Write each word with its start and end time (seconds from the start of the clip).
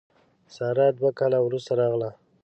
ساره 0.55 0.85
دوه 0.97 1.09
کاله 1.19 1.39
وروسته 1.43 1.71
راغله. 1.79 2.09